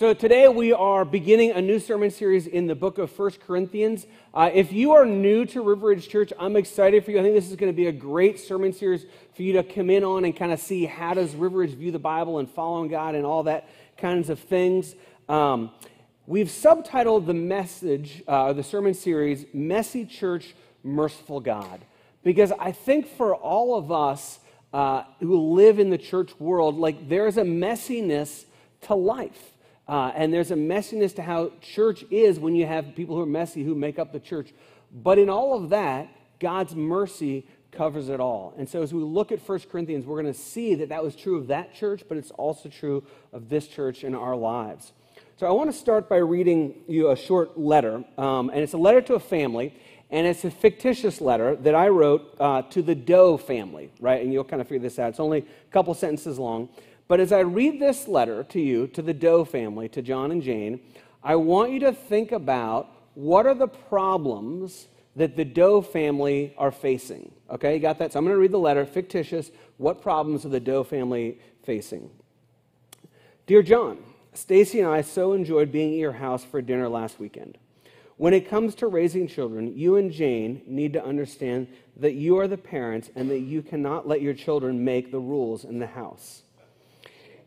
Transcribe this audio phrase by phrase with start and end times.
[0.00, 4.06] So today we are beginning a new sermon series in the book of First Corinthians.
[4.32, 7.18] Uh, if you are new to River Ridge Church, I'm excited for you.
[7.18, 9.90] I think this is going to be a great sermon series for you to come
[9.90, 12.88] in on and kind of see how does River Ridge view the Bible and following
[12.88, 14.94] God and all that kinds of things.
[15.28, 15.70] Um,
[16.26, 21.84] we've subtitled the message, uh, the sermon series, Messy Church, Merciful God.
[22.24, 24.38] Because I think for all of us
[24.72, 28.46] uh, who live in the church world, like there's a messiness
[28.86, 29.49] to life.
[29.90, 33.26] Uh, and there's a messiness to how church is when you have people who are
[33.26, 34.52] messy who make up the church.
[34.92, 36.08] But in all of that,
[36.38, 38.54] God's mercy covers it all.
[38.56, 41.16] And so as we look at 1 Corinthians, we're going to see that that was
[41.16, 44.92] true of that church, but it's also true of this church in our lives.
[45.38, 48.04] So I want to start by reading you a short letter.
[48.16, 49.74] Um, and it's a letter to a family.
[50.12, 54.22] And it's a fictitious letter that I wrote uh, to the Doe family, right?
[54.22, 55.10] And you'll kind of figure this out.
[55.10, 56.68] It's only a couple sentences long.
[57.10, 60.40] But as I read this letter to you, to the Doe family, to John and
[60.40, 60.78] Jane,
[61.24, 64.86] I want you to think about what are the problems
[65.16, 67.32] that the Doe family are facing.
[67.50, 68.12] Okay, you got that?
[68.12, 69.50] So I'm going to read the letter, fictitious.
[69.76, 72.10] What problems are the Doe family facing?
[73.44, 73.98] Dear John,
[74.32, 77.58] Stacy and I so enjoyed being at your house for dinner last weekend.
[78.18, 82.46] When it comes to raising children, you and Jane need to understand that you are
[82.46, 86.44] the parents and that you cannot let your children make the rules in the house.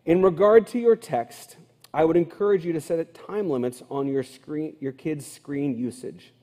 [0.05, 1.55] In regard to your text,
[1.93, 6.33] I would encourage you to set time limits on your, screen, your kid's screen usage.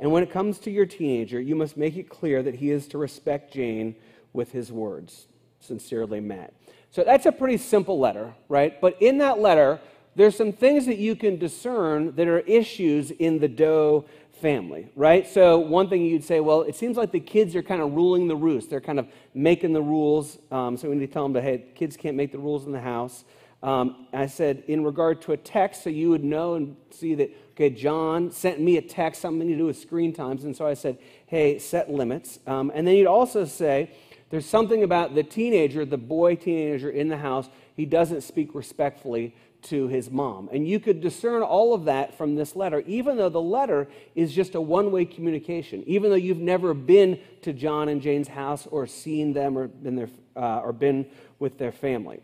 [0.00, 2.88] And when it comes to your teenager, you must make it clear that he is
[2.88, 3.94] to respect Jane
[4.32, 5.28] with his words.
[5.60, 6.54] Sincerely, Matt.
[6.90, 8.80] So that's a pretty simple letter, right?
[8.80, 9.80] But in that letter,
[10.14, 14.04] there's some things that you can discern that are issues in the Doe
[14.40, 15.26] family, right?
[15.26, 18.28] So, one thing you'd say, well, it seems like the kids are kind of ruling
[18.28, 18.70] the roost.
[18.70, 20.38] They're kind of making the rules.
[20.50, 22.72] Um, so, we need to tell them that, hey, kids can't make the rules in
[22.72, 23.24] the house.
[23.62, 27.30] Um, I said, in regard to a text, so you would know and see that,
[27.52, 30.44] okay, John sent me a text, something to do with screen times.
[30.44, 32.38] And so I said, hey, set limits.
[32.46, 33.90] Um, and then you'd also say,
[34.30, 39.34] there's something about the teenager, the boy teenager in the house, he doesn't speak respectfully
[39.62, 40.48] to his mom.
[40.52, 44.32] And you could discern all of that from this letter, even though the letter is
[44.32, 48.66] just a one way communication, even though you've never been to John and Jane's house
[48.70, 51.06] or seen them or been, there, uh, or been
[51.38, 52.20] with their family.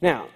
[0.00, 0.26] Now,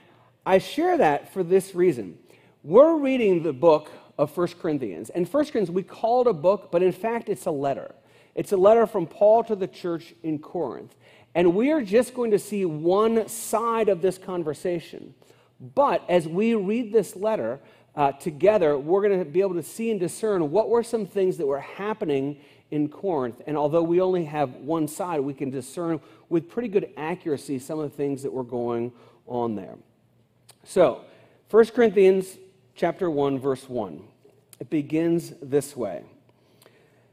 [0.46, 2.18] I share that for this reason.
[2.62, 5.10] We're reading the book of 1 Corinthians.
[5.10, 7.94] And 1 Corinthians, we call it a book, but in fact, it's a letter.
[8.34, 10.94] It's a letter from Paul to the church in Corinth.
[11.34, 15.14] And we are just going to see one side of this conversation.
[15.60, 17.60] But as we read this letter
[17.96, 21.36] uh, together, we're going to be able to see and discern what were some things
[21.38, 22.38] that were happening
[22.70, 23.40] in Corinth.
[23.46, 27.78] And although we only have one side, we can discern with pretty good accuracy some
[27.78, 28.92] of the things that were going
[29.26, 29.76] on there.
[30.64, 31.02] So,
[31.50, 32.36] 1 Corinthians
[32.74, 34.02] chapter 1 verse 1.
[34.60, 36.04] It begins this way.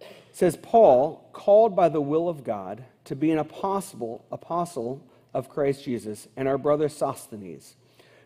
[0.01, 5.01] It says Paul, called by the will of God to be an apostle, apostle
[5.33, 7.75] of Christ Jesus, and our brother Sosthenes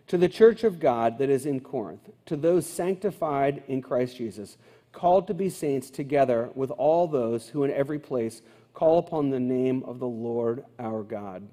[0.09, 4.57] to the church of God that is in Corinth, to those sanctified in Christ Jesus,
[4.91, 8.41] called to be saints together with all those who in every place
[8.73, 11.47] call upon the name of the Lord our God.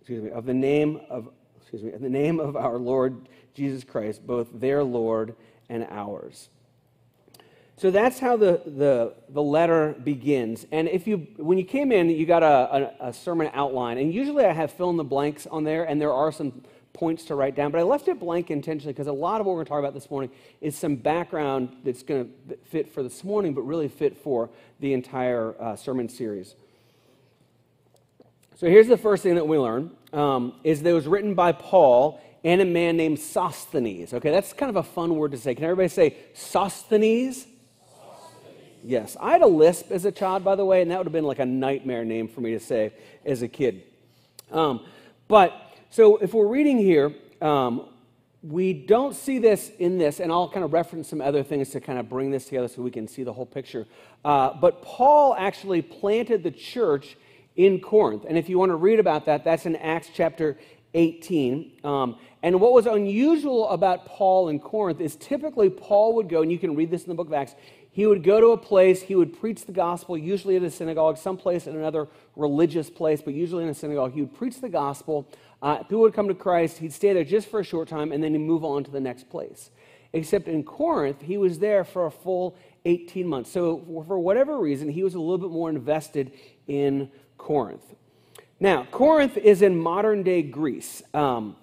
[0.00, 3.84] Excuse me, of the name of excuse me, in the name of our Lord Jesus
[3.84, 5.34] Christ, both their Lord
[5.70, 6.50] and ours.
[7.76, 10.66] So that's how the, the, the letter begins.
[10.70, 13.98] And if you, when you came in, you got a, a, a sermon outline.
[13.98, 16.62] And usually I have fill in the blanks on there, and there are some
[16.94, 19.52] points to write down, but I left it blank intentionally because a lot of what
[19.52, 23.02] we're going to talk about this morning is some background that's going to fit for
[23.02, 24.48] this morning, but really fit for
[24.80, 26.54] the entire uh, sermon series.
[28.56, 31.52] So here's the first thing that we learn um, is that it was written by
[31.52, 34.14] Paul and a man named Sosthenes.
[34.14, 35.54] Okay, that's kind of a fun word to say.
[35.54, 37.46] Can everybody say Sosthenes?
[38.84, 41.12] Yes, I had a lisp as a child, by the way, and that would have
[41.12, 42.92] been like a nightmare name for me to say
[43.24, 43.82] as a kid.
[44.52, 44.84] Um,
[45.26, 45.63] but
[45.94, 47.88] so if we're reading here, um,
[48.42, 51.80] we don't see this in this, and I'll kind of reference some other things to
[51.80, 53.86] kind of bring this together so we can see the whole picture.
[54.24, 57.16] Uh, but Paul actually planted the church
[57.54, 58.24] in Corinth.
[58.28, 60.58] And if you want to read about that, that's in Acts chapter
[60.94, 61.70] 18.
[61.84, 66.50] Um, and what was unusual about Paul in Corinth is typically Paul would go, and
[66.50, 67.54] you can read this in the book of Acts,
[67.94, 71.16] he would go to a place, he would preach the gospel, usually at a synagogue,
[71.16, 74.14] someplace in another religious place, but usually in a synagogue.
[74.14, 75.28] He would preach the gospel.
[75.62, 76.78] Uh, people would come to Christ.
[76.78, 79.00] He'd stay there just for a short time, and then he'd move on to the
[79.00, 79.70] next place.
[80.12, 83.50] Except in Corinth, he was there for a full 18 months.
[83.50, 86.32] So, for whatever reason, he was a little bit more invested
[86.68, 87.94] in Corinth.
[88.60, 91.02] Now, Corinth is in modern day Greece.
[91.12, 91.56] Um,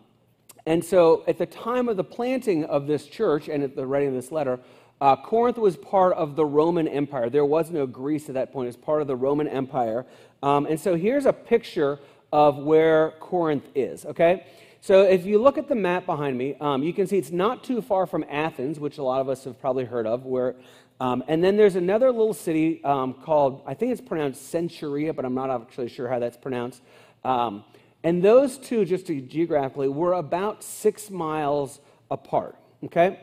[0.65, 4.09] And so at the time of the planting of this church and at the writing
[4.09, 4.59] of this letter,
[4.99, 7.29] uh, Corinth was part of the Roman Empire.
[7.29, 10.05] There was no Greece at that point, it was part of the Roman Empire.
[10.43, 11.99] Um, and so here's a picture
[12.31, 14.45] of where Corinth is, okay?
[14.83, 17.63] So if you look at the map behind me, um, you can see it's not
[17.63, 20.25] too far from Athens, which a lot of us have probably heard of.
[20.25, 20.55] Where,
[20.99, 25.23] um, and then there's another little city um, called, I think it's pronounced Cenchrea, but
[25.23, 26.81] I'm not actually sure how that's pronounced.
[27.23, 27.63] Um,
[28.03, 31.79] and those two, just to, geographically, were about six miles
[32.09, 32.55] apart.
[32.83, 33.19] Okay?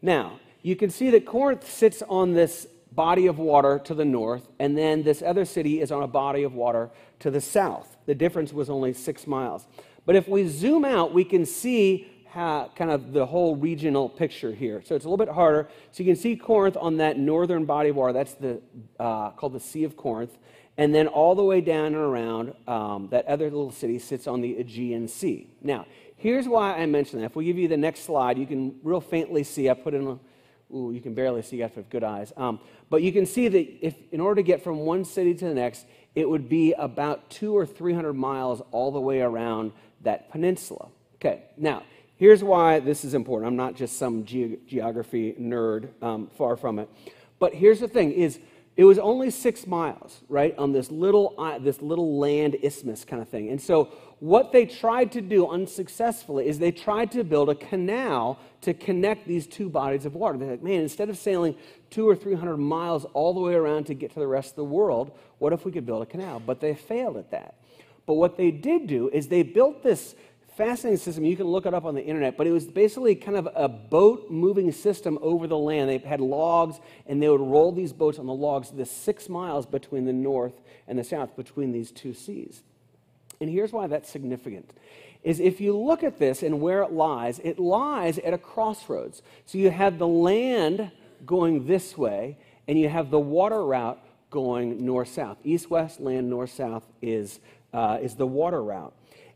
[0.00, 4.48] Now, you can see that Corinth sits on this body of water to the north,
[4.58, 7.91] and then this other city is on a body of water to the south.
[8.06, 9.66] The difference was only six miles.
[10.04, 14.52] But if we zoom out, we can see how, kind of the whole regional picture
[14.52, 14.82] here.
[14.84, 15.68] So it's a little bit harder.
[15.90, 18.12] So you can see Corinth on that northern body of water.
[18.12, 18.60] That's the,
[18.98, 20.38] uh, called the Sea of Corinth.
[20.78, 24.40] And then all the way down and around, um, that other little city sits on
[24.40, 25.50] the Aegean Sea.
[25.60, 27.26] Now, here's why I mentioned that.
[27.26, 30.06] If we give you the next slide, you can real faintly see, I put in
[30.06, 30.18] a
[30.74, 31.56] Ooh, you can barely see.
[31.56, 32.32] You have to have good eyes.
[32.36, 32.58] Um,
[32.88, 35.54] but you can see that if, in order to get from one city to the
[35.54, 35.84] next,
[36.14, 39.72] it would be about two or three hundred miles all the way around
[40.02, 40.88] that peninsula.
[41.16, 41.82] Okay, now
[42.16, 43.48] here's why this is important.
[43.48, 46.88] I'm not just some ge- geography nerd, um, far from it.
[47.38, 48.38] But here's the thing: is
[48.74, 53.20] it was only six miles, right, on this little uh, this little land isthmus kind
[53.20, 53.50] of thing.
[53.50, 58.38] And so what they tried to do unsuccessfully is they tried to build a canal
[58.62, 60.38] to connect these two bodies of water.
[60.38, 61.54] They're like, man, instead of sailing
[61.90, 64.56] two or three hundred miles all the way around to get to the rest of
[64.56, 66.40] the world, what if we could build a canal?
[66.40, 67.56] But they failed at that.
[68.06, 70.14] But what they did do is they built this
[70.56, 71.24] fascinating system.
[71.24, 73.68] You can look it up on the internet, but it was basically kind of a
[73.68, 75.88] boat moving system over the land.
[75.88, 79.66] They had logs, and they would roll these boats on the logs the six miles
[79.66, 82.62] between the north and the south, between these two seas.
[83.40, 84.70] And here's why that's significant
[85.22, 89.22] is if you look at this and where it lies, it lies at a crossroads.
[89.46, 90.90] So you have the land
[91.24, 94.00] going this way, and you have the water route
[94.30, 95.38] going north south.
[95.44, 97.38] East west, land north south is,
[97.72, 98.92] uh, is the water route.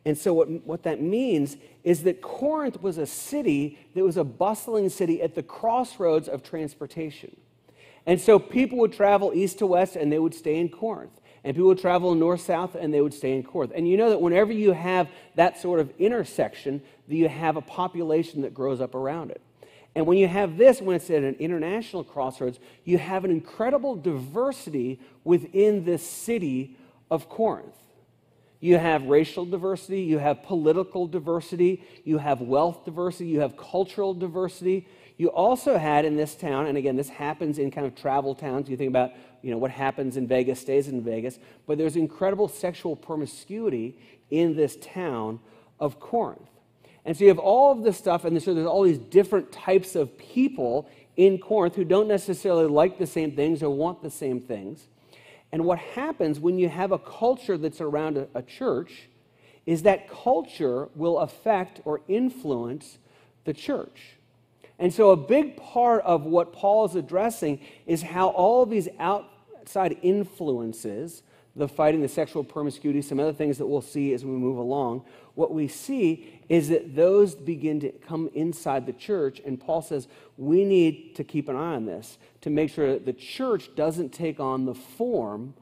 [0.07, 4.23] And so, what, what that means is that Corinth was a city that was a
[4.23, 7.37] bustling city at the crossroads of transportation.
[8.07, 11.57] And so, people would travel east to west and they would stay in Corinth and
[11.57, 13.73] people would travel north south and they would stay in Corinth.
[13.75, 17.61] And you know that whenever you have that sort of intersection, that you have a
[17.61, 19.41] population that grows up around it.
[19.97, 23.97] And when you have this, when it's at an international crossroads, you have an incredible
[23.97, 26.77] diversity within this city
[27.11, 27.75] of Corinth.
[28.61, 34.15] You have racial diversity, you have political diversity, you have wealth diversity, you have cultural
[34.15, 34.89] diversity.
[35.19, 38.69] You also had in this town, and again, this happens in kind of travel towns.
[38.69, 39.13] You think about
[39.43, 41.39] you know, what happens in Vegas stays in Vegas.
[41.67, 43.99] But there's incredible sexual promiscuity
[44.31, 45.41] in this town
[45.79, 46.49] of Corinth.
[47.05, 49.95] And so you have all of this stuff, and so there's all these different types
[49.95, 54.41] of people in Corinth who don't necessarily like the same things or want the same
[54.41, 54.89] things.
[55.57, 59.09] And what happens when you have a culture that's around a, a church
[59.65, 62.99] is that culture will affect or influence
[63.47, 64.19] the church.
[64.79, 68.87] And so, a big part of what Paul is addressing is how all of these
[68.99, 71.23] outside influences,
[71.57, 75.07] the fighting, the sexual promiscuity, some other things that we'll see as we move along,
[75.37, 79.41] what we see is that those begin to come inside the church.
[79.45, 83.05] And Paul says we need to keep an eye on this to make sure that
[83.07, 85.55] the church doesn't take on the form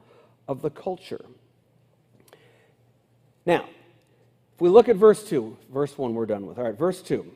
[0.47, 1.23] of the culture.
[3.45, 3.65] Now,
[4.55, 6.57] if we look at verse 2, verse 1 we're done with.
[6.57, 7.29] All right, verse 2.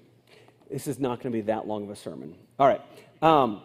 [0.71, 2.35] This is not going to be that long of a sermon.
[2.57, 2.81] All right.
[3.21, 3.61] Um,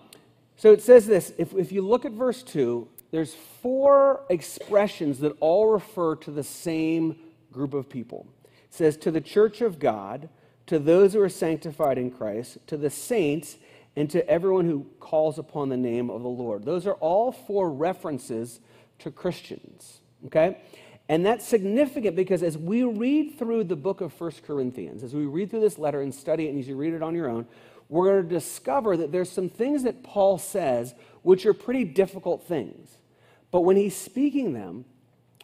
[0.56, 5.36] so it says this if, if you look at verse 2, there's four expressions that
[5.38, 7.16] all refer to the same
[7.52, 8.26] group of people.
[8.74, 10.28] Says, To the church of God,
[10.66, 13.56] to those who are sanctified in Christ, to the saints,
[13.94, 16.64] and to everyone who calls upon the name of the Lord.
[16.64, 18.58] Those are all four references
[18.98, 20.00] to Christians.
[20.26, 20.60] Okay?
[21.08, 25.24] And that's significant because as we read through the book of First Corinthians, as we
[25.24, 27.46] read through this letter and study it, and as you read it on your own,
[27.88, 32.42] we're going to discover that there's some things that Paul says which are pretty difficult
[32.48, 32.96] things.
[33.52, 34.84] But when he's speaking them,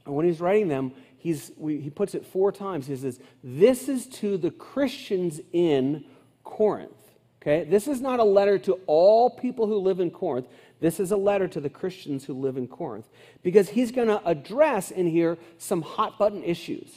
[0.05, 2.87] and when he's writing them, he's, we, he puts it four times.
[2.87, 6.05] He says, This is to the Christians in
[6.43, 6.93] Corinth.
[7.41, 7.65] Okay?
[7.65, 10.49] This is not a letter to all people who live in Corinth.
[10.81, 13.07] This is a letter to the Christians who live in Corinth
[13.43, 16.89] because he's going to address in here some hot button issues.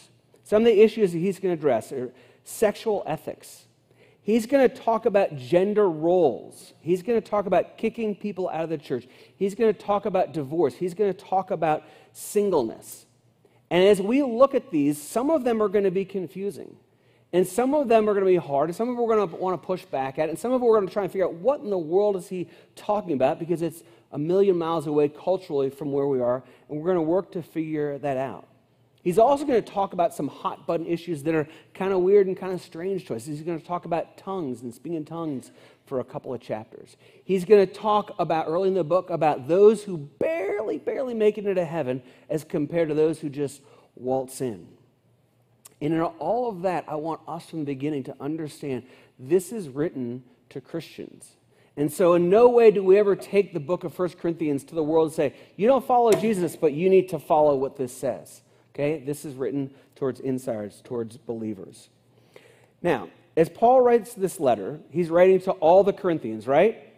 [0.46, 2.12] Some of the issues that he's going to address are
[2.46, 3.66] sexual ethics.
[4.22, 6.74] He's going to talk about gender roles.
[6.80, 9.06] He's going to talk about kicking people out of the church.
[9.36, 10.76] He's going to talk about divorce.
[10.76, 13.06] He's going to talk about singleness.
[13.74, 16.76] And as we look at these, some of them are going to be confusing.
[17.34, 19.28] And some of them are going to be hard, and some of them we're going
[19.28, 21.12] to want to push back at, and some of them we're going to try and
[21.12, 24.86] figure out what in the world is he talking about because it's a million miles
[24.86, 28.48] away culturally from where we are, and we're going to work to figure that out.
[29.04, 32.28] He's also going to talk about some hot button issues that are kind of weird
[32.28, 33.26] and kind of strange to us.
[33.26, 35.52] He's going to talk about tongues and speaking in tongues
[35.86, 36.96] for a couple of chapters.
[37.24, 41.38] He's going to talk about early in the book about those who barely, barely make
[41.38, 43.62] it into heaven as compared to those who just
[43.96, 44.68] waltz in.
[45.82, 48.84] And in all of that, I want us from the beginning to understand
[49.20, 51.36] this is written to Christians.
[51.76, 54.76] And so, in no way do we ever take the book of 1 Corinthians to
[54.76, 57.92] the world and say, you don't follow Jesus, but you need to follow what this
[57.92, 58.44] says.
[58.74, 59.00] Okay?
[59.00, 61.90] This is written towards insiders, towards believers.
[62.82, 66.94] Now, as Paul writes this letter, he's writing to all the Corinthians, right?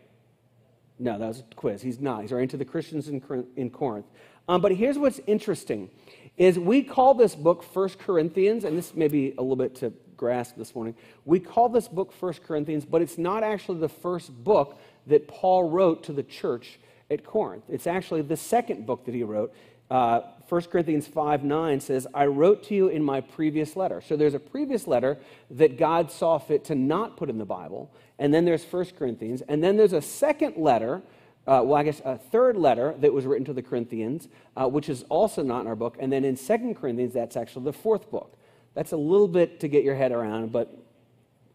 [0.99, 1.81] No, that was a quiz.
[1.81, 2.21] He's not.
[2.21, 3.21] He's writing to the Christians in,
[3.55, 4.05] in Corinth.
[4.47, 5.89] Um, but here's what's interesting
[6.37, 9.93] is we call this book First Corinthians, and this may be a little bit to
[10.17, 10.95] grasp this morning.
[11.23, 15.69] We call this book First Corinthians, but it's not actually the first book that Paul
[15.69, 17.63] wrote to the church at Corinth.
[17.69, 19.53] It's actually the second book that he wrote.
[19.89, 24.01] Uh, 1 Corinthians 5 9 says, I wrote to you in my previous letter.
[24.01, 25.17] So there's a previous letter
[25.51, 27.91] that God saw fit to not put in the Bible.
[28.19, 29.41] And then there's 1 Corinthians.
[29.47, 31.01] And then there's a second letter,
[31.47, 34.89] uh, well, I guess a third letter that was written to the Corinthians, uh, which
[34.89, 35.97] is also not in our book.
[35.99, 38.37] And then in 2 Corinthians, that's actually the fourth book.
[38.75, 40.77] That's a little bit to get your head around, but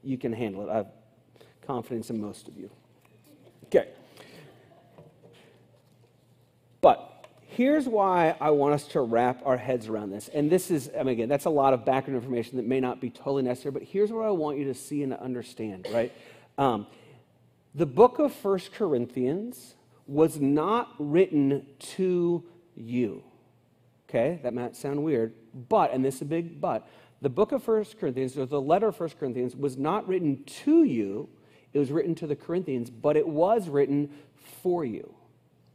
[0.02, 0.70] you can handle it.
[0.70, 0.88] I have
[1.66, 2.70] confidence in most of you.
[3.66, 3.88] Okay.
[6.80, 7.09] But
[7.60, 10.28] here's why I want us to wrap our heads around this.
[10.28, 13.02] And this is, I mean, again, that's a lot of background information that may not
[13.02, 16.10] be totally necessary, but here's what I want you to see and understand, right?
[16.56, 16.86] Um,
[17.74, 19.74] the book of First Corinthians
[20.06, 22.42] was not written to
[22.76, 23.22] you.
[24.08, 25.34] Okay, that might sound weird,
[25.68, 26.88] but, and this is a big but,
[27.20, 30.84] the book of First Corinthians, or the letter of First Corinthians, was not written to
[30.84, 31.28] you,
[31.74, 34.08] it was written to the Corinthians, but it was written
[34.62, 35.14] for you.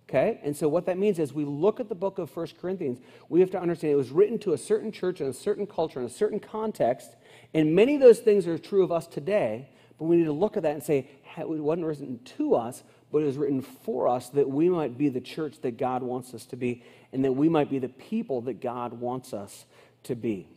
[0.08, 0.40] Okay?
[0.44, 3.40] And so what that means is we look at the book of First Corinthians, we
[3.40, 6.06] have to understand it was written to a certain church in a certain culture, in
[6.06, 7.16] a certain context,
[7.54, 10.58] and many of those things are true of us today, but we need to look
[10.58, 14.30] at that and say, it wasn't written to us, but it was written for us
[14.30, 17.50] that we might be the church that God wants us to be, and that we
[17.50, 19.66] might be the people that God wants us
[20.04, 20.48] to be.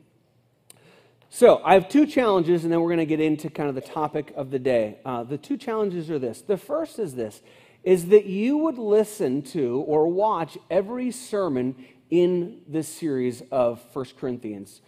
[1.31, 3.83] So, I have two challenges, and then we're going to get into kind of the
[3.83, 4.99] topic of the day.
[5.05, 6.40] Uh, the two challenges are this.
[6.40, 7.43] The first is this
[7.85, 11.75] is that you would listen to or watch every sermon
[12.11, 14.80] in this series of First Corinthians.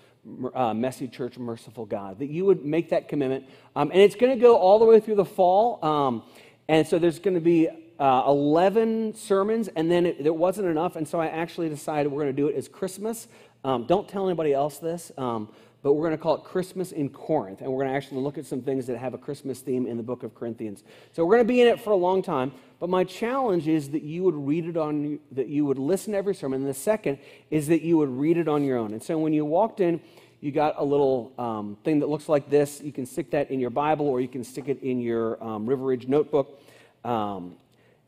[0.54, 3.46] Uh, messy church, merciful God, that you would make that commitment.
[3.74, 5.82] Um, and it's going to go all the way through the fall.
[5.82, 6.22] Um,
[6.68, 7.68] and so there's going to be
[7.98, 10.96] uh, 11 sermons, and then it, it, wasn't enough.
[10.96, 13.28] And so I actually decided we're going to do it as Christmas.
[13.64, 15.10] Um, don't tell anybody else this.
[15.16, 15.48] Um,
[15.82, 17.62] but we're going to call it Christmas in Corinth.
[17.62, 19.96] And we're going to actually look at some things that have a Christmas theme in
[19.96, 20.84] the book of Corinthians.
[21.12, 22.52] So we're going to be in it for a long time.
[22.80, 26.18] But my challenge is that you would read it on, that you would listen to
[26.18, 26.62] every sermon.
[26.62, 27.18] And the second
[27.50, 28.94] is that you would read it on your own.
[28.94, 30.00] And so when you walked in,
[30.40, 32.80] you got a little um, thing that looks like this.
[32.80, 35.66] You can stick that in your Bible or you can stick it in your um,
[35.66, 36.58] River Ridge notebook.
[37.04, 37.56] Um,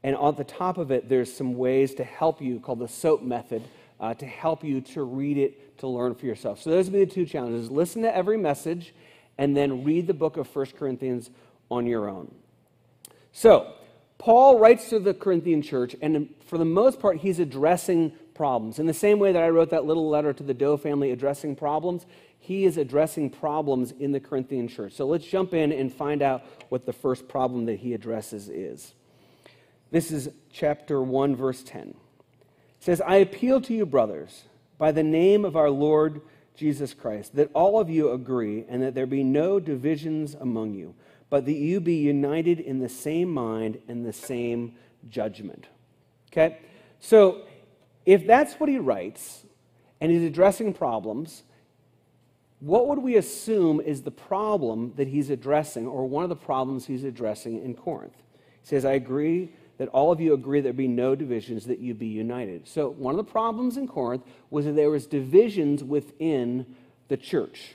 [0.03, 3.23] and on the top of it, there's some ways to help you called the SOAP
[3.23, 3.63] method
[4.01, 6.61] uh, to help you to read it, to learn for yourself.
[6.63, 7.71] So those would be the two challenges.
[7.71, 8.95] Listen to every message
[9.37, 11.31] and then read the book of 1 Corinthians
[11.71, 12.35] on your own.
[13.33, 13.75] So,
[14.23, 18.79] Paul writes to the Corinthian church, and for the most part, he's addressing problems.
[18.79, 21.57] In the same way that I wrote that little letter to the Doe family addressing
[21.57, 22.07] problems,
[22.39, 24.93] he is addressing problems in the Corinthian church.
[24.93, 28.95] So let's jump in and find out what the first problem that he addresses is.
[29.91, 31.97] This is chapter 1, verse 10 It
[32.79, 34.45] says, I appeal to you, brothers,
[34.79, 36.21] by the name of our Lord
[36.55, 40.95] Jesus Christ, that all of you agree and that there be no divisions among you,
[41.33, 44.75] but that you be united in the same mind and the same
[45.09, 45.67] judgment.
[46.31, 46.59] Okay?
[47.01, 47.47] So,
[48.05, 49.47] if that's what he writes,
[49.99, 51.45] and he's addressing problems,
[52.61, 56.85] what would we assume is the problem that he's addressing, or one of the problems
[56.85, 58.19] he's addressing in Corinth?
[58.61, 61.95] He says, I agree that all of you agree there be no divisions, that you
[61.95, 62.69] be united.
[62.69, 66.77] So, one of the problems in Corinth was that there was divisions within
[67.09, 67.73] the church.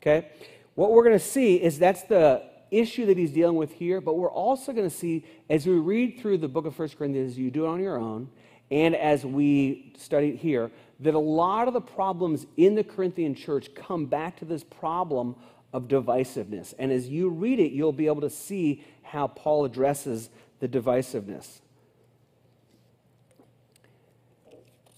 [0.00, 0.30] Okay?
[0.74, 4.16] What we're going to see is that's the issue that he's dealing with here, but
[4.16, 7.50] we're also going to see as we read through the book of 1 Corinthians, you
[7.50, 8.28] do it on your own,
[8.70, 13.34] and as we study it here, that a lot of the problems in the Corinthian
[13.34, 15.36] church come back to this problem
[15.72, 16.72] of divisiveness.
[16.78, 21.60] And as you read it, you'll be able to see how Paul addresses the divisiveness.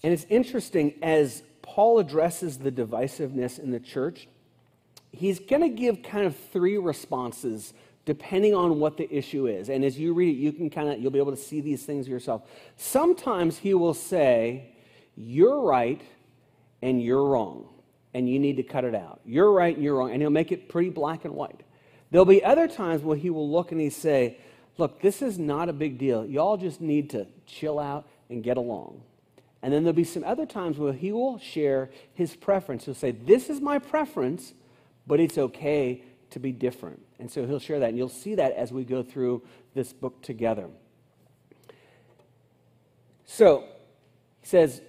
[0.03, 4.27] And it's interesting as Paul addresses the divisiveness in the church,
[5.17, 7.73] he's going to give kind of three responses
[8.05, 9.69] depending on what the issue is.
[9.69, 11.85] And as you read it, you can kind of you'll be able to see these
[11.85, 12.43] things yourself.
[12.77, 14.73] Sometimes he will say,
[15.15, 16.01] "You're right
[16.81, 17.67] and you're wrong,
[18.13, 19.19] and you need to cut it out.
[19.25, 21.63] You're right and you're wrong." And he'll make it pretty black and white.
[22.09, 24.37] There'll be other times where he will look and he say,
[24.77, 26.25] "Look, this is not a big deal.
[26.25, 29.01] Y'all just need to chill out and get along."
[29.61, 32.85] And then there'll be some other times where he will share his preference.
[32.85, 34.53] He'll say, This is my preference,
[35.07, 37.01] but it's okay to be different.
[37.19, 37.89] And so he'll share that.
[37.89, 39.41] And you'll see that as we go through
[39.73, 40.67] this book together.
[43.25, 43.65] So
[44.41, 44.81] he says,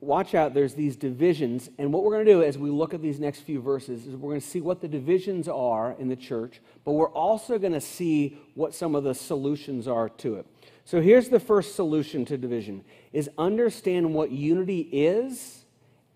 [0.00, 1.70] Watch out, there's these divisions.
[1.78, 4.14] And what we're going to do as we look at these next few verses is
[4.14, 7.72] we're going to see what the divisions are in the church, but we're also going
[7.72, 10.46] to see what some of the solutions are to it.
[10.84, 15.64] So here's the first solution to division is understand what unity is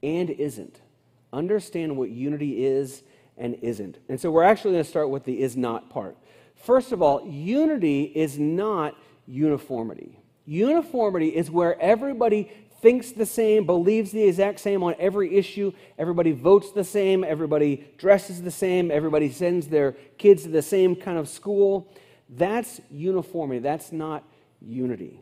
[0.02, 0.82] and isn't.
[1.32, 3.02] Understand what unity is
[3.40, 3.98] and isn't.
[4.08, 6.16] And so we're actually going to start with the is not part.
[6.54, 8.94] First of all, unity is not
[9.26, 10.20] uniformity.
[10.44, 15.72] Uniformity is where everybody thinks the same, believes the exact same on every issue.
[15.98, 17.24] Everybody votes the same.
[17.24, 18.90] Everybody dresses the same.
[18.90, 21.92] Everybody sends their kids to the same kind of school.
[22.28, 23.60] That's uniformity.
[23.60, 24.24] That's not
[24.60, 25.20] unity.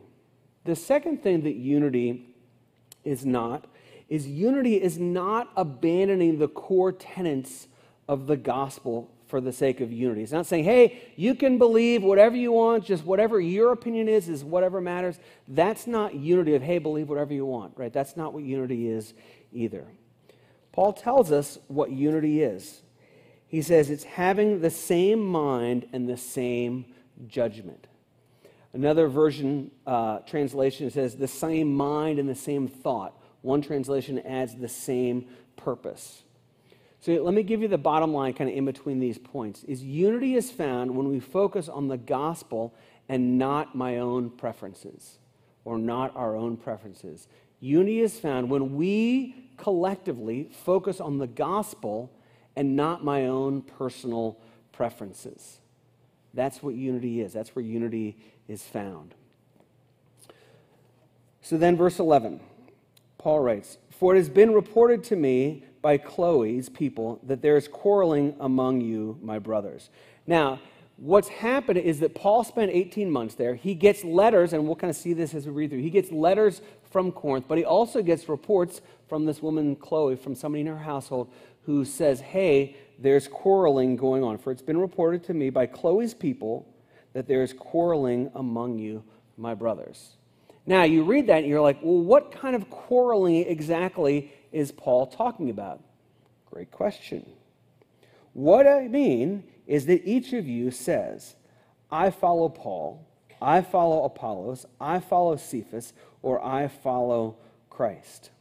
[0.65, 2.35] The second thing that unity
[3.03, 3.65] is not
[4.09, 7.67] is unity is not abandoning the core tenets
[8.09, 10.23] of the gospel for the sake of unity.
[10.23, 14.27] It's not saying, hey, you can believe whatever you want, just whatever your opinion is,
[14.27, 15.19] is whatever matters.
[15.47, 17.93] That's not unity of, hey, believe whatever you want, right?
[17.93, 19.13] That's not what unity is
[19.53, 19.85] either.
[20.71, 22.81] Paul tells us what unity is.
[23.47, 26.85] He says it's having the same mind and the same
[27.27, 27.85] judgment.
[28.73, 33.21] Another version, uh, translation says the same mind and the same thought.
[33.43, 36.23] One translation adds the same purpose.
[37.01, 39.81] So let me give you the bottom line kind of in between these points is
[39.83, 42.73] unity is found when we focus on the gospel
[43.07, 45.17] and not my own preferences
[45.63, 47.27] or not our own preferences.
[47.61, 52.11] Unity is found when we collectively focus on the gospel
[52.55, 54.37] and not my own personal
[54.71, 55.59] preferences.
[56.33, 57.33] That's what unity is.
[57.33, 59.15] That's where unity is found.
[61.41, 62.41] So then, verse 11,
[63.17, 67.67] Paul writes, For it has been reported to me by Chloe's people that there is
[67.67, 69.89] quarreling among you, my brothers.
[70.27, 70.59] Now,
[70.97, 73.55] what's happened is that Paul spent 18 months there.
[73.55, 75.81] He gets letters, and we'll kind of see this as we read through.
[75.81, 76.61] He gets letters
[76.91, 80.77] from Corinth, but he also gets reports from this woman, Chloe, from somebody in her
[80.77, 81.31] household
[81.63, 84.37] who says, Hey, there's quarreling going on.
[84.37, 86.67] For it's been reported to me by Chloe's people
[87.13, 89.03] that there is quarreling among you,
[89.37, 90.17] my brothers.
[90.65, 95.07] Now, you read that and you're like, well, what kind of quarreling exactly is Paul
[95.07, 95.81] talking about?
[96.51, 97.25] Great question.
[98.33, 101.35] What I mean is that each of you says,
[101.91, 103.05] I follow Paul,
[103.41, 107.37] I follow Apollos, I follow Cephas, or I follow
[107.69, 108.31] Christ.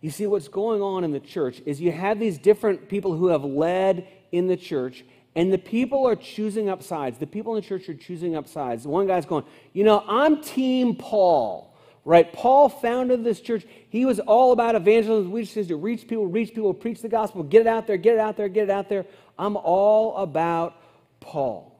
[0.00, 3.28] You see, what's going on in the church is you have these different people who
[3.28, 5.04] have led in the church,
[5.34, 7.18] and the people are choosing up sides.
[7.18, 8.86] The people in the church are choosing up sides.
[8.86, 11.73] One guy's going, you know, I'm Team Paul,
[12.04, 12.30] right?
[12.32, 13.64] Paul founded this church.
[13.88, 15.30] He was all about evangelism.
[15.30, 18.14] We just to reach people, reach people, preach the gospel, get it out there, get
[18.14, 19.06] it out there, get it out there.
[19.38, 20.76] I'm all about
[21.20, 21.74] Paul.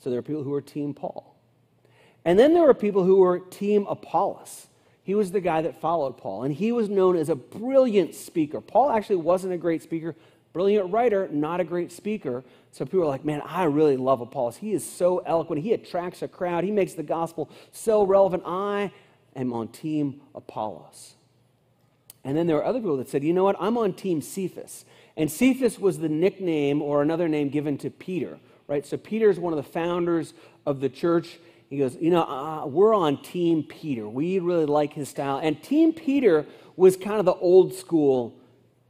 [0.00, 1.36] So there are people who are Team Paul.
[2.24, 4.66] And then there are people who are Team Apollos.
[5.04, 8.60] He was the guy that followed Paul, and he was known as a brilliant speaker.
[8.60, 10.14] Paul actually wasn't a great speaker,
[10.52, 12.44] brilliant writer, not a great speaker.
[12.70, 14.56] So people are like, man, I really love Apollos.
[14.56, 15.62] He is so eloquent.
[15.62, 16.62] He attracts a crowd.
[16.62, 18.44] He makes the gospel so relevant.
[18.46, 18.92] I
[19.36, 21.14] am on team Apollos.
[22.24, 23.56] And then there were other people that said, you know what?
[23.58, 24.84] I'm on team Cephas.
[25.16, 28.86] And Cephas was the nickname or another name given to Peter, right?
[28.86, 31.38] So Peter is one of the founders of the church.
[31.68, 34.08] He goes, you know, uh, we're on team Peter.
[34.08, 35.38] We really like his style.
[35.38, 38.34] And team Peter was kind of the old school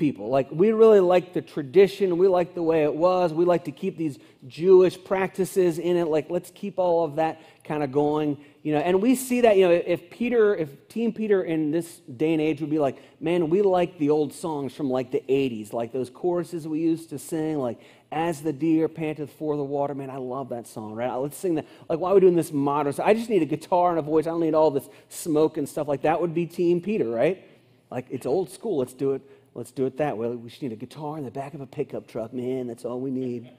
[0.02, 0.30] people.
[0.30, 2.18] Like, we really like the tradition.
[2.18, 3.32] We like the way it was.
[3.32, 6.08] We like to keep these Jewish practices in it.
[6.08, 8.36] Like, let's keep all of that kind of going.
[8.64, 12.00] You know, and we see that, you know, if Peter, if Team Peter in this
[12.16, 15.22] day and age would be like, man, we like the old songs from like the
[15.28, 17.78] 80s, like those choruses we used to sing, like,
[18.10, 19.94] as the deer panteth for the water.
[19.94, 21.14] Man, I love that song, right?
[21.14, 21.66] Let's sing that.
[21.88, 22.92] Like, why are we doing this modern?
[23.00, 24.26] I just need a guitar and a voice.
[24.26, 26.20] I don't need all this smoke and stuff like that.
[26.20, 27.40] Would be Team Peter, right?
[27.88, 28.78] Like, it's old school.
[28.78, 29.22] Let's do it
[29.54, 30.28] Let's do it that way.
[30.28, 32.66] We just need a guitar in the back of a pickup truck, man.
[32.66, 33.50] That's all we need.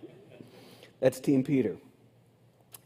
[0.99, 1.75] That's Team Peter.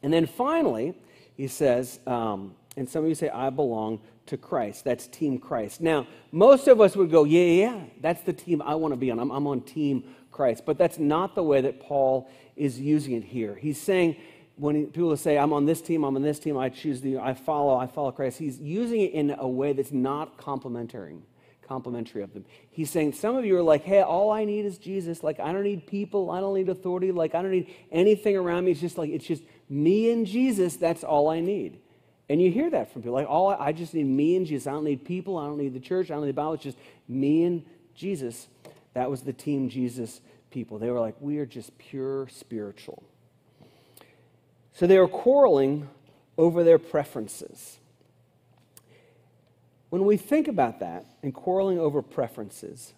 [0.03, 0.95] And then finally,
[1.35, 4.83] he says, um, and some of you say, I belong to Christ.
[4.83, 5.81] That's Team Christ.
[5.81, 9.09] Now, most of us would go, yeah, yeah, that's the team I want to be
[9.09, 9.19] on.
[9.19, 10.63] I'm, I'm on Team Christ.
[10.65, 13.55] But that's not the way that Paul is using it here.
[13.55, 14.17] He's saying,
[14.57, 17.19] when he, people say, I'm on this team, I'm on this team, I choose the,
[17.19, 21.17] I follow, I follow Christ, he's using it in a way that's not complimentary,
[21.67, 22.45] complimentary of them.
[22.69, 25.23] He's saying, some of you are like, hey, all I need is Jesus.
[25.23, 28.65] Like, I don't need people, I don't need authority, like, I don't need anything around
[28.65, 28.71] me.
[28.71, 31.79] It's just like, it's just me and Jesus, that's all I need.
[32.29, 34.67] And you hear that from people, like, all I, I just need me and Jesus.
[34.67, 36.63] I don't need people, I don't need the church, I don't need the Bible, it's
[36.63, 36.77] just
[37.07, 38.47] me and Jesus.
[38.93, 40.79] That was the team Jesus people.
[40.79, 43.03] They were like, we are just pure spiritual.
[44.73, 45.89] So they were quarreling
[46.37, 47.79] over their preferences.
[49.89, 52.93] When we think about that and quarreling over preferences,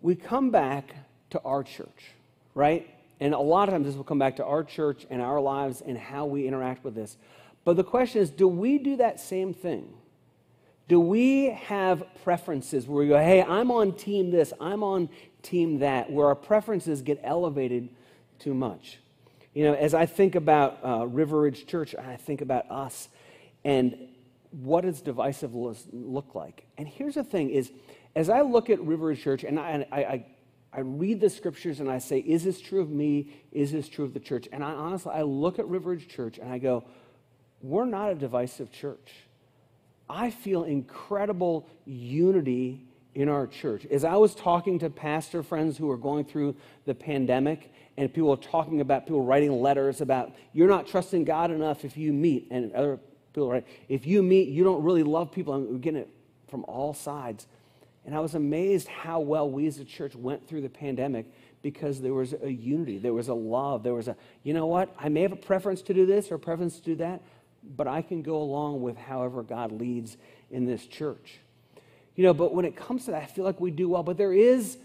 [0.00, 0.94] we come back
[1.30, 2.12] to our church,
[2.54, 2.88] right?
[3.20, 5.82] And a lot of times this will come back to our church and our lives
[5.84, 7.16] and how we interact with this.
[7.64, 9.92] But the question is do we do that same thing?
[10.88, 15.10] Do we have preferences where we go, hey, I'm on team this, I'm on
[15.42, 17.90] team that, where our preferences get elevated
[18.38, 18.98] too much?
[19.52, 23.08] You know, as I think about uh, River Ridge Church, I think about us
[23.64, 24.08] and
[24.50, 26.66] what does divisive look like?
[26.76, 27.70] And here's the thing is,
[28.16, 30.24] as I look at River Ridge Church and I, I,
[30.72, 33.32] I, read the scriptures and I say, is this true of me?
[33.52, 34.48] Is this true of the church?
[34.50, 36.84] And I honestly, I look at River Ridge Church and I go,
[37.60, 39.12] we're not a divisive church.
[40.08, 43.84] I feel incredible unity in our church.
[43.86, 46.56] As I was talking to pastor friends who were going through
[46.86, 51.50] the pandemic, and people were talking about people writing letters about you're not trusting God
[51.50, 53.00] enough if you meet, and other
[53.32, 55.54] people write, if you meet, you don't really love people.
[55.54, 56.08] I'm getting it
[56.48, 57.46] from all sides.
[58.04, 61.26] And I was amazed how well we as a church went through the pandemic
[61.62, 64.94] because there was a unity, there was a love, there was a, you know what,
[64.98, 67.20] I may have a preference to do this or a preference to do that,
[67.76, 70.16] but I can go along with however God leads
[70.50, 71.40] in this church.
[72.14, 74.02] You know, but when it comes to that, I feel like we do well.
[74.02, 74.78] But there is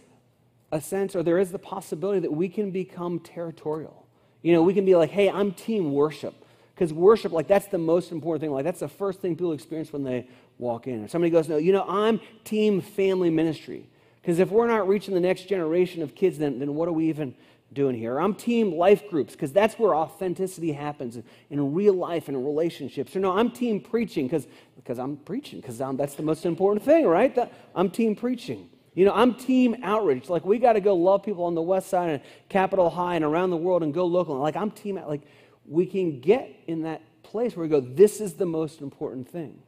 [0.72, 4.06] a sense, or there is the possibility that we can become territorial.
[4.42, 6.36] You know, we can be like, hey, I'm team worship.
[6.74, 8.52] Because worship, like, that's the most important thing.
[8.52, 11.08] Like, that's the first thing people experience when they walk in.
[11.08, 13.88] Somebody goes, no, you know, I'm team family ministry.
[14.22, 17.10] Because if we're not reaching the next generation of kids, then, then what are we
[17.10, 17.36] even
[17.74, 18.20] doing here?
[18.20, 23.16] I'm team life groups because that's where authenticity happens in, real life and relationships.
[23.16, 27.38] Or no, I'm team preaching because I'm preaching because that's the most important thing, right?
[27.76, 28.70] I'm team preaching.
[28.96, 30.30] You know, I'm team outreach.
[30.30, 33.26] Like we got to go love people on the west side and Capitol High and
[33.26, 34.38] around the world and go local.
[34.38, 35.22] Like I'm team like
[35.68, 39.60] we can get in that place where we go this is the most important thing.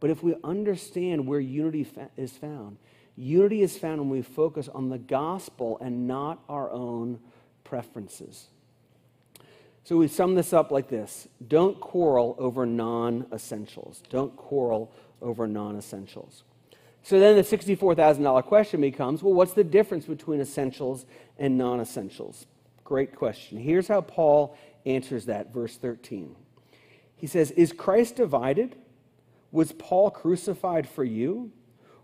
[0.00, 2.76] But if we understand where unity fa- is found,
[3.16, 7.20] Unity is found when we focus on the gospel and not our own
[7.64, 8.46] preferences.
[9.84, 14.02] So we sum this up like this Don't quarrel over non essentials.
[14.08, 16.44] Don't quarrel over non essentials.
[17.04, 21.04] So then the $64,000 question becomes well, what's the difference between essentials
[21.38, 22.46] and non essentials?
[22.84, 23.58] Great question.
[23.58, 26.34] Here's how Paul answers that, verse 13.
[27.16, 28.76] He says, Is Christ divided?
[29.50, 31.52] Was Paul crucified for you?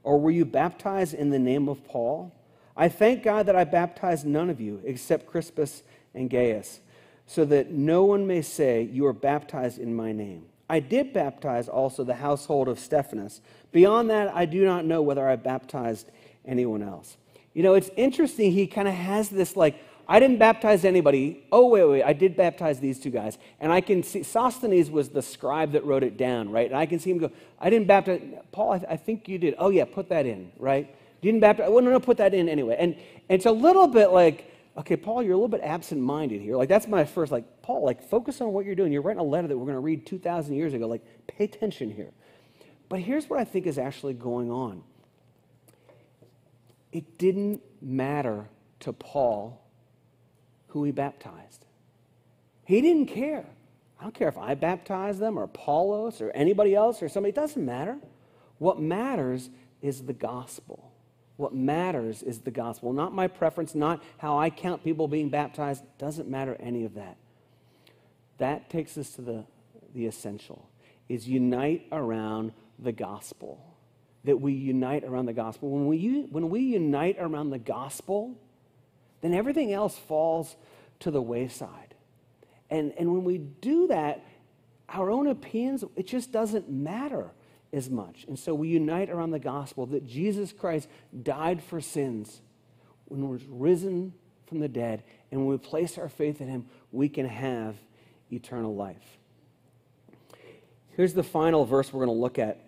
[0.02, 2.34] Or were you baptized in the name of Paul?
[2.76, 5.82] I thank God that I baptized none of you except Crispus
[6.14, 6.80] and Gaius,
[7.26, 10.46] so that no one may say, You are baptized in my name.
[10.70, 13.40] I did baptize also the household of Stephanas.
[13.72, 16.10] Beyond that, I do not know whether I baptized
[16.44, 17.16] anyone else.
[17.54, 18.52] You know, it's interesting.
[18.52, 21.44] He kind of has this like I didn't baptize anybody.
[21.52, 23.36] Oh, wait, wait, I did baptize these two guys.
[23.60, 26.66] And I can see, Sosthenes was the scribe that wrote it down, right?
[26.66, 29.36] And I can see him go, I didn't baptize, Paul, I, th- I think you
[29.36, 29.54] did.
[29.58, 30.94] Oh, yeah, put that in, right?
[31.20, 32.76] Didn't baptize, well, no, no, put that in anyway.
[32.78, 36.40] And, and it's a little bit like, okay, Paul, you're a little bit absent minded
[36.40, 36.56] here.
[36.56, 38.92] Like, that's my first, like, Paul, like, focus on what you're doing.
[38.92, 40.86] You're writing a letter that we're going to read 2,000 years ago.
[40.86, 42.12] Like, pay attention here.
[42.88, 44.82] But here's what I think is actually going on
[46.90, 48.48] it didn't matter
[48.80, 49.67] to Paul
[50.68, 51.64] who he baptized.
[52.64, 53.46] He didn't care.
[53.98, 57.30] I don't care if I baptize them or Apollos or anybody else or somebody.
[57.30, 57.98] It doesn't matter.
[58.58, 59.50] What matters
[59.82, 60.92] is the gospel.
[61.36, 62.92] What matters is the gospel.
[62.92, 65.84] Not my preference, not how I count people being baptized.
[65.98, 67.16] Doesn't matter any of that.
[68.38, 69.44] That takes us to the,
[69.94, 70.68] the essential
[71.08, 73.64] is unite around the gospel.
[74.24, 75.70] That we unite around the gospel.
[75.70, 78.36] When we, when we unite around the gospel,
[79.20, 80.56] then everything else falls
[81.00, 81.94] to the wayside.
[82.70, 84.24] And, and when we do that,
[84.88, 87.30] our own opinions, it just doesn't matter
[87.72, 88.24] as much.
[88.28, 90.88] And so we unite around the gospel that Jesus Christ
[91.22, 92.40] died for sins
[93.06, 94.12] when we're risen
[94.46, 97.76] from the dead, and when we place our faith in him, we can have
[98.32, 99.18] eternal life.
[100.96, 102.64] Here's the final verse we're going to look at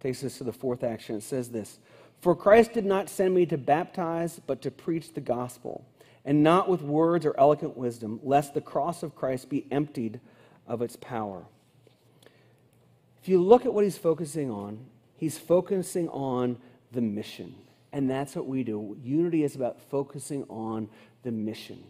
[0.00, 1.16] takes us to the fourth action.
[1.16, 1.78] It says this
[2.20, 5.86] For Christ did not send me to baptize, but to preach the gospel,
[6.24, 10.20] and not with words or eloquent wisdom, lest the cross of Christ be emptied
[10.66, 11.44] of its power.
[13.22, 16.58] If you look at what he's focusing on, he's focusing on
[16.92, 17.54] the mission.
[17.92, 18.96] And that's what we do.
[19.02, 20.88] Unity is about focusing on
[21.22, 21.82] the mission.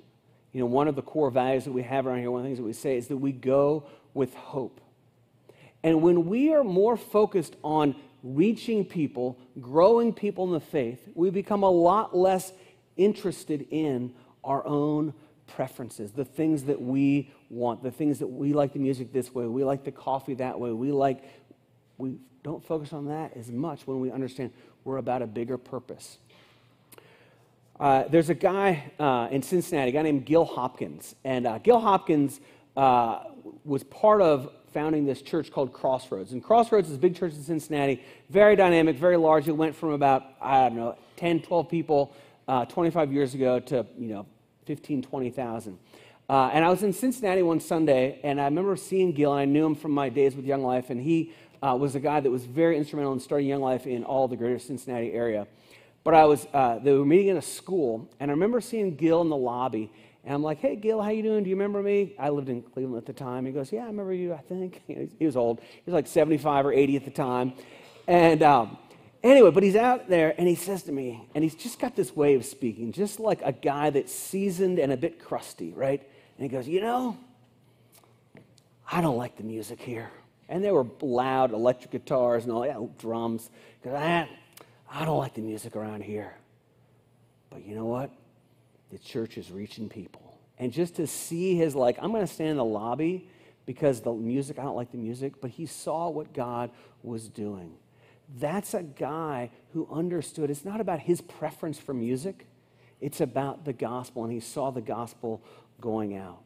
[0.53, 2.49] You know, one of the core values that we have around here, one of the
[2.49, 3.85] things that we say is that we go
[4.15, 4.81] with hope.
[5.83, 7.95] And when we are more focused on
[8.35, 12.53] reaching people, growing people in the faith, we become a lot less
[12.97, 14.13] interested in
[14.43, 15.15] our own
[15.47, 19.47] preferences, the things that we want, the things that we like the music this way,
[19.47, 21.23] we like the coffee that way, we like,
[21.99, 24.51] we don't focus on that as much when we understand
[24.85, 26.19] we're about a bigger purpose.
[27.79, 31.15] Uh, there's a guy uh, in Cincinnati, a guy named Gil Hopkins.
[31.25, 32.41] And uh, Gil Hopkins
[32.77, 33.25] uh,
[33.65, 36.33] was part of founding this church called Crossroads.
[36.33, 39.49] And Crossroads is a big church in Cincinnati, very dynamic, very large.
[39.49, 42.15] It went from about, I don't know, 10, 12 people
[42.47, 44.27] uh, 25 years ago to, you know,
[44.67, 45.79] 15, 20,000.
[46.29, 49.45] Uh, and I was in Cincinnati one Sunday, and I remember seeing Gil, and I
[49.47, 52.45] knew him from my days with Young Life, and he was a guy that was
[52.45, 55.47] very instrumental in starting Young Life in all the greater Cincinnati area.
[56.05, 59.23] But I was, uh, they were meeting in a school, and I remember seeing Gil
[59.23, 59.91] in the lobby.
[60.27, 61.45] And I'm like, hey, Gil, how you doing?
[61.45, 62.17] Do you remember me?
[62.19, 63.47] I lived in Cleveland at the time.
[63.47, 64.83] He goes, yeah, I remember you, I think.
[64.89, 65.61] he was old.
[65.61, 67.53] He was like 75 or 80 at the time.
[68.09, 68.77] And um,
[69.23, 72.17] anyway, but he's out there, and he says to me, and he's just got this
[72.17, 76.01] way of speaking, just like a guy that's seasoned and a bit crusty, right?
[76.01, 77.17] And he goes, you know,
[78.91, 80.11] I don't like the music here.
[80.49, 83.49] And there were loud electric guitars and all that, drums.
[83.81, 84.29] Because I,
[84.91, 86.35] I don't like the music around here.
[87.49, 88.11] But you know what?
[88.97, 90.39] The church is reaching people.
[90.59, 93.29] And just to see his, like, I'm going to stand in the lobby
[93.67, 96.71] because the music, I don't like the music, but he saw what God
[97.03, 97.75] was doing.
[98.39, 102.47] That's a guy who understood it's not about his preference for music,
[102.99, 105.43] it's about the gospel, and he saw the gospel
[105.79, 106.41] going out.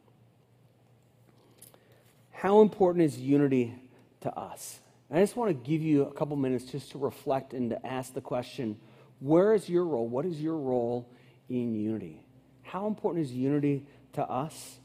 [2.31, 3.73] How important is unity
[4.21, 4.81] to us?
[5.09, 7.85] And I just want to give you a couple minutes just to reflect and to
[7.85, 8.77] ask the question
[9.21, 10.09] where is your role?
[10.09, 11.09] What is your role
[11.47, 12.25] in unity?
[12.71, 14.77] How important is unity to us?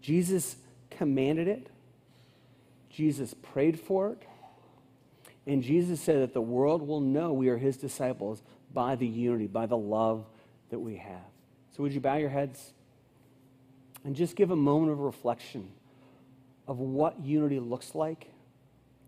[0.00, 0.56] Jesus
[0.90, 1.68] commanded it,
[2.90, 4.22] Jesus prayed for it,
[5.46, 8.42] and Jesus said that the world will know we are his disciples
[8.74, 10.26] by the unity, by the love
[10.70, 11.22] that we have.
[11.76, 12.72] So, would you bow your heads
[14.04, 15.70] and just give a moment of reflection
[16.66, 18.26] of what unity looks like?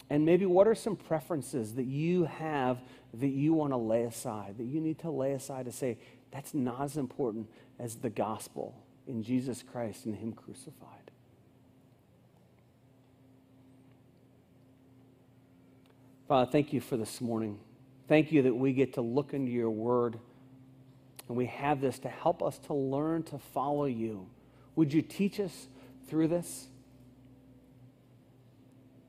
[0.09, 2.79] And maybe what are some preferences that you have
[3.15, 5.99] that you want to lay aside, that you need to lay aside to say,
[6.35, 8.75] that's not as important as the gospel
[9.07, 11.13] in Jesus Christ and Him crucified?
[16.27, 17.61] Father, thank you for this morning.
[18.09, 20.19] Thank you that we get to look into your word
[21.29, 24.27] and we have this to help us to learn to follow you.
[24.75, 25.69] Would you teach us
[26.09, 26.67] through this?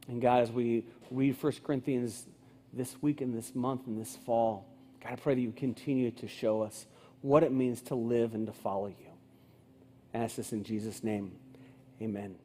[0.08, 2.28] And God, as we read 1 Corinthians
[2.72, 4.68] this week and this month and this fall,
[5.02, 6.86] God, I pray that you continue to show us
[7.26, 9.10] what it means to live and to follow you.
[10.14, 11.32] I ask this in Jesus' name.
[12.00, 12.36] Amen.